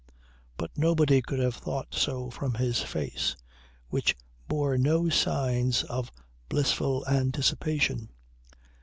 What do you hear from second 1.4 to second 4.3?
thought so from his face, which